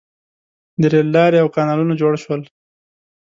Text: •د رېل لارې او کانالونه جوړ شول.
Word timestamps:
•د 0.81 0.83
رېل 0.93 1.07
لارې 1.15 1.37
او 1.43 1.47
کانالونه 1.55 1.93
جوړ 2.01 2.13
شول. 2.23 2.41